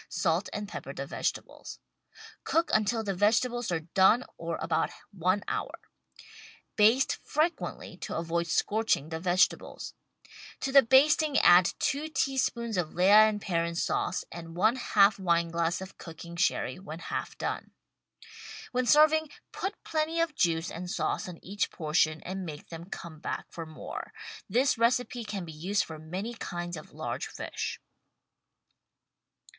Salt 0.09 0.49
and 0.51 0.67
pepper 0.67 0.93
the 0.95 1.05
vegetables. 1.05 1.77
Cook 2.43 2.71
until 2.73 3.03
the 3.03 3.13
vegetables 3.13 3.71
are 3.71 3.81
done 3.81 4.25
or 4.35 4.55
about 4.59 4.89
one 5.11 5.43
hour. 5.47 5.79
Baste 6.75 7.19
frequently 7.23 7.97
to 7.97 8.17
avoid 8.17 8.47
scorching 8.47 9.09
the 9.09 9.19
vegetables. 9.19 9.93
To 10.61 10.71
the 10.71 10.81
basting 10.81 11.37
add 11.37 11.73
two 11.77 12.07
teaspoons 12.07 12.77
of 12.77 12.95
Lea 12.95 13.37
& 13.39 13.39
Perrins 13.41 13.83
sauce 13.83 14.25
and 14.31 14.55
one 14.55 14.75
half 14.77 15.19
wine 15.19 15.51
glass 15.51 15.81
of 15.81 15.99
cooking 15.99 16.35
Sherry 16.35 16.79
when 16.79 16.97
half 16.97 17.37
done. 17.37 17.69
When 18.71 18.87
serving 18.87 19.29
put 19.51 19.83
plenty 19.83 20.19
of 20.19 20.33
juice 20.33 20.71
and 20.71 20.89
sauce 20.89 21.29
on 21.29 21.37
each 21.45 21.69
portion 21.69 22.21
and 22.23 22.43
make 22.43 22.69
them 22.69 22.89
come 22.89 23.19
back 23.19 23.51
for 23.51 23.67
more. 23.67 24.13
This 24.49 24.79
recipe 24.79 25.23
can 25.23 25.45
be 25.45 25.53
used 25.53 25.83
for 25.83 25.99
many 25.99 26.33
kinds 26.33 26.75
of 26.75 26.91
large 26.91 27.27
fish. 27.27 27.79